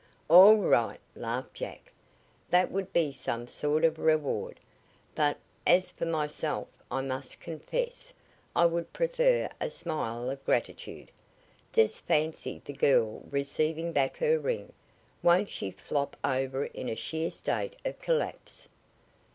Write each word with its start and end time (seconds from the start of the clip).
"All 0.29 0.57
right," 0.57 0.99
laughed 1.15 1.53
Jack. 1.53 1.91
"That 2.49 2.71
would 2.71 2.91
be 2.91 3.11
some 3.11 3.45
sort 3.45 3.85
of 3.85 3.99
reward. 3.99 4.59
But, 5.13 5.37
as 5.67 5.91
for 5.91 6.07
myself, 6.07 6.67
I 6.89 7.01
must 7.01 7.39
confess 7.39 8.11
I 8.55 8.65
would 8.65 8.91
prefer 8.93 9.47
a 9.61 9.69
smile 9.69 10.31
of 10.31 10.43
gratitude. 10.43 11.11
Just 11.71 12.03
fancy 12.07 12.63
the 12.65 12.73
girl 12.73 13.19
receiving 13.29 13.91
back 13.93 14.17
her 14.17 14.39
ring! 14.39 14.73
Won't 15.21 15.51
she 15.51 15.69
flop 15.69 16.17
over 16.23 16.65
in 16.65 16.89
a 16.89 16.95
sheer 16.95 17.29
state 17.29 17.75
of 17.85 18.01
collapse!" 18.01 18.67